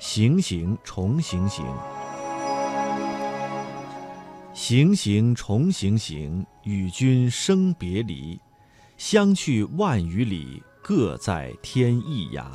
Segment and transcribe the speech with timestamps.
[0.00, 1.62] 行行重行行，
[4.54, 8.40] 行行重行行，与君生别离，
[8.96, 12.46] 相去万余里，各在天一涯。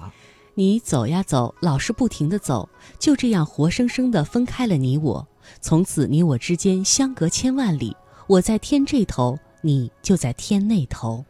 [0.56, 5.28] 你走呀走，老是不停的走，就这样活生生的分开了你我。
[5.62, 11.24] 从此你我之间相隔千万里，我在天这头，你就在天那头。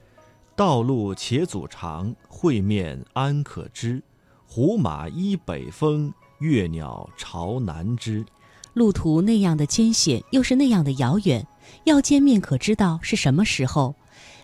[0.55, 4.02] 道路且阻长，会面安可知？
[4.48, 8.26] 胡马依北风，越鸟巢南枝。
[8.73, 11.45] 路途那样的艰险，又是那样的遥远，
[11.85, 13.95] 要见面可知道是什么时候？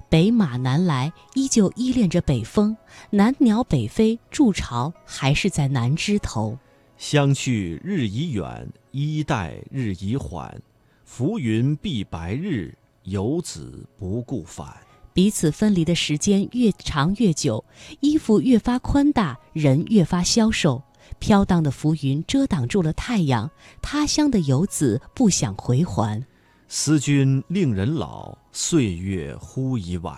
[0.09, 2.75] 北马南来，依旧依恋着北风；
[3.11, 6.57] 南鸟北飞，筑巢还是在南枝头。
[6.97, 10.61] 相去日已远，衣带日已缓。
[11.05, 14.75] 浮云蔽白日，游子不顾返。
[15.13, 17.63] 彼此分离的时间越长越久，
[17.99, 20.81] 衣服越发宽大，人越发消瘦。
[21.19, 26.25] 飘荡的浮云遮挡住了太阳，他乡的游子不想回还。
[26.67, 30.17] 思君令人老，岁月忽已晚。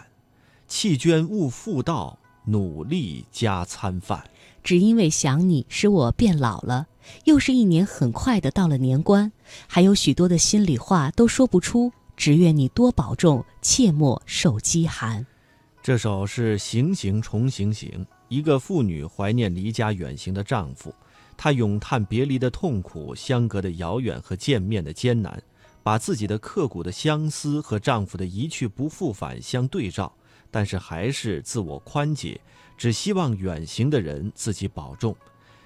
[0.67, 4.23] 弃捐勿复道，努力加餐饭。
[4.63, 6.87] 只因为想你，使我变老了。
[7.25, 9.31] 又是一年，很快的到了年关，
[9.67, 11.91] 还有许多的心里话都说不出。
[12.15, 15.25] 只愿你多保重，切莫受饥寒。
[15.81, 17.89] 这首是《行行重行行》，
[18.29, 20.93] 一个妇女怀念离家远行的丈夫，
[21.35, 25.41] 她咏叹别离的痛苦、相隔的遥远和见面的艰难，
[25.81, 30.13] 把自己的刻骨的相思和丈夫的一去不复返相对照，
[30.49, 32.39] 但是还是自我宽解，
[32.77, 35.13] 只希望远行的人自己保重。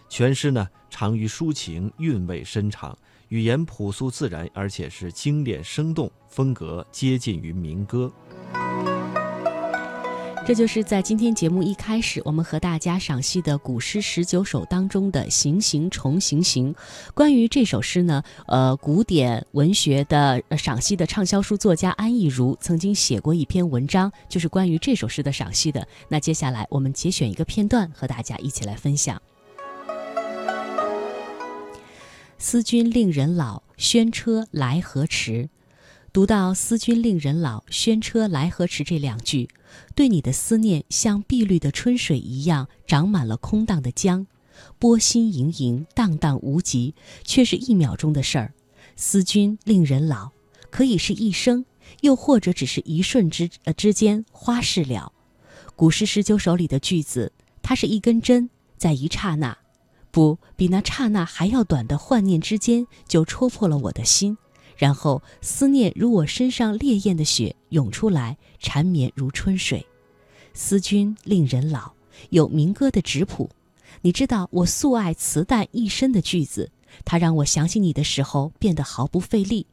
[0.10, 2.98] 全诗呢，长于抒情，韵味深长。
[3.30, 8.12] 语言朴素自然，而且是精炼生动，风格接近于民歌。
[10.46, 16.74] 这就是在今天节目一开始，我们和大家赏析的古诗十九首当中的《行行重行行》。
[17.14, 25.86] 关于这首诗呢，呃，古典文学的赏析的畅销书作家安忆如曾经写过一篇文章，就是关于这首诗的赏析的。
[26.08, 29.22] 那接下来我们节选一个片段，和大家一起来分享。
[32.40, 35.50] 思君令人老，宣车来何迟？
[36.14, 39.50] 读到“思君令人老，宣车来何迟”这两句，
[39.96, 44.28] 对你的思念像碧绿的春水一样，长满了空荡的江，
[44.78, 46.94] 波心盈盈，荡荡无极，
[47.24, 48.54] 却是一秒钟的事儿。
[48.96, 50.30] 思君令人老，
[50.70, 51.66] 可以是一生，
[52.02, 55.12] 又或者只是一瞬之呃之间，花事了。
[55.76, 57.32] 古诗十九首里的句子，
[57.64, 59.58] 它是一根针，在一刹那。
[60.12, 64.38] 不比那刹那还要短的幻念之间，就戳破了我的心，
[64.76, 69.86] 然后思念如我身上烈焰的血涌出来，缠绵如春水。
[70.54, 71.92] 思君令人老，
[72.30, 73.50] 有民歌的质朴。
[74.02, 76.72] 你知道我素爱词淡一身的句子，
[77.06, 79.68] 它让我想起你的时候变得毫不费力。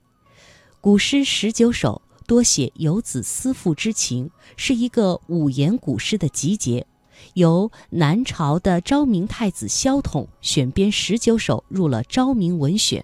[0.81, 6.87] 古诗十九首多写游子思妇之情，是一个五言古诗的集结。
[7.34, 13.02] 由南朝的昭明太子萧统选编十九首入了《昭明文选》。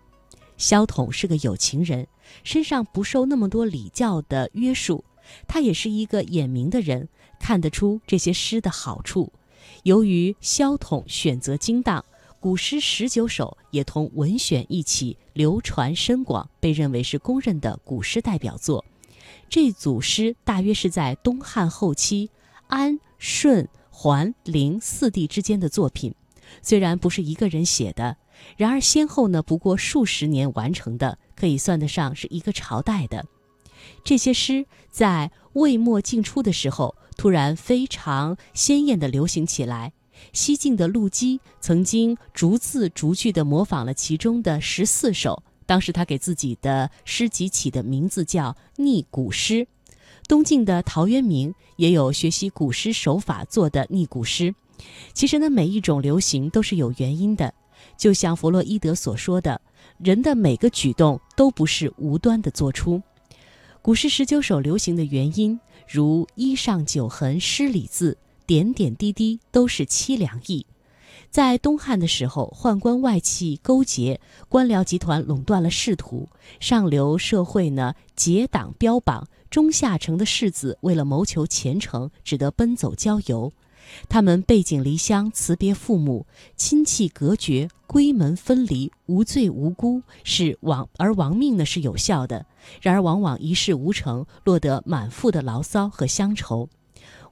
[0.57, 2.07] 萧统是个有情人，
[2.45, 5.05] 身上不受那么多礼教的约束，
[5.49, 9.33] 他也是一个眼明的人，看得出这些诗的好处。
[9.85, 12.05] 由于萧统选择精当，
[12.39, 18.85] 古诗十九首也同文选一起流传深广，被认为是公认的古诗代表作。
[19.49, 22.31] 这组诗大约是在东汉后期，
[22.67, 23.69] 安顺。
[24.03, 26.15] 桓灵四帝之间的作品，
[26.63, 28.17] 虽然不是一个人写的，
[28.57, 33.27] 然而先后呢不过数十年完成的，可以算得上是一个朝代的。
[34.03, 39.93] 这些诗在魏末晋初的时候，突然非常鲜艳的流行起来。
[40.33, 49.57] 西晋的陆机曾经逐字逐句地模仿了其中的十四首，当时他给自己的诗集起的名字叫《逆古诗》。
[50.31, 54.55] 东晋的陶渊明也有学习古诗手法做的逆古诗。
[55.13, 57.53] 其实呢，每一种流行都是有原因的，
[57.97, 59.61] 就像弗洛伊德所说的，
[59.99, 63.03] 人的每个举动都不是无端的做出。
[63.83, 65.59] 古诗十九首流行的原因，
[65.89, 68.17] 如衣上九痕诗里字，
[68.47, 70.65] 点点滴滴都是凄凉意。
[71.29, 76.29] 在东汉的时候，宦官外戚勾结，官僚集团垄断了仕途，
[76.61, 79.27] 上流社会呢结党标榜。
[79.51, 83.53] 中下层的士子为了谋求前程，只得奔走郊游。
[84.09, 86.25] 他们背井离乡，辞别父母，
[86.57, 92.47] 亲戚隔绝，闺门分离，无罪无辜，是亡而亡命呢是有效的。
[92.81, 96.69] 然而往往一事无成，落得满腹的牢骚和乡愁。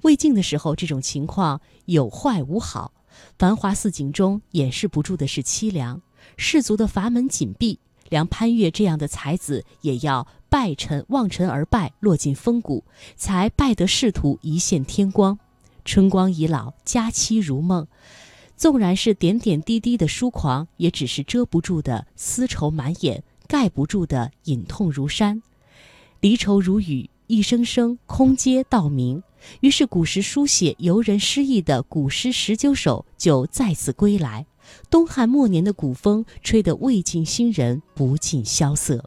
[0.02, 2.92] 魏晋的时候，这种情况有坏无好。
[3.38, 6.02] 繁华似锦中掩饰不住的是凄凉。
[6.36, 7.78] 士族的阀门紧闭，
[8.10, 12.84] 梁潘岳这样的才子也要拜臣望尘而败，落进风谷，
[13.16, 15.38] 才败得仕途一线天光。
[15.84, 17.86] 春光已老，佳期如梦。
[18.56, 25.42] 纵然是点点滴滴的疏狂，也只是遮不住的丝绸满眼，盖不住的隐痛如山。
[26.20, 29.22] 离愁如雨，一声声空阶道明。
[29.60, 34.44] 于是，古时书写游人诗意的古诗十九首就再次归来。
[34.90, 39.04] 东汉末年的古风，吹得魏晋新人不尽萧瑟。